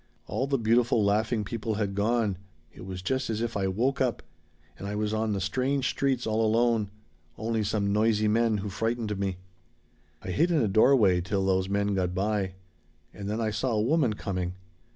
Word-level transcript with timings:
All 0.25 0.47
the 0.47 0.57
beautiful 0.57 1.05
laughing 1.05 1.43
people 1.43 1.75
had 1.75 1.93
gone. 1.93 2.39
It 2.73 2.87
was 2.87 3.03
just 3.03 3.29
as 3.29 3.39
if 3.39 3.55
I 3.55 3.67
woke 3.67 4.01
up. 4.01 4.23
And 4.79 4.87
I 4.87 4.95
was 4.95 5.13
on 5.13 5.33
the 5.33 5.39
strange 5.39 5.87
streets 5.91 6.25
all 6.25 6.43
alone. 6.43 6.89
Only 7.37 7.61
some 7.63 7.93
noisy 7.93 8.27
men 8.27 8.57
who 8.65 8.69
frightened 8.69 9.19
me. 9.19 9.37
"I 10.23 10.31
hid 10.31 10.49
in 10.49 10.57
a 10.59 10.67
doorway 10.67 11.21
till 11.21 11.45
those 11.45 11.69
men 11.69 11.93
got 11.93 12.15
by. 12.15 12.55
And 13.13 13.29
then 13.29 13.39
I 13.39 13.51
saw 13.51 13.73
a 13.73 13.79
woman 13.81 14.13
coming. 14.13 14.55